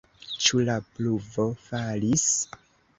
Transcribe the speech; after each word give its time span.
Ĉu 0.45 0.61
la 0.69 0.79
pluvo 0.95 1.47
falis? 1.69 2.29